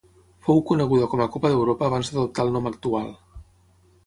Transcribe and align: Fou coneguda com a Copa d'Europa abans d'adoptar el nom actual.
Fou 0.47 0.61
coneguda 0.69 1.09
com 1.11 1.21
a 1.25 1.27
Copa 1.35 1.51
d'Europa 1.53 1.87
abans 1.91 2.09
d'adoptar 2.15 2.47
el 2.47 2.51
nom 2.57 2.71
actual. 2.71 3.15